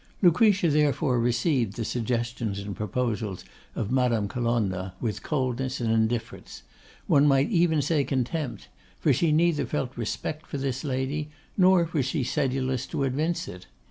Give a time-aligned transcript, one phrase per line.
[0.23, 6.63] Lucretia therefore received the suggestions and proposals of Madarne Colonna with coldness and indifference;
[7.05, 8.67] one might even say contempt,
[8.99, 13.67] for she neither felt respect for this lady, nor was she sedulous to evince it.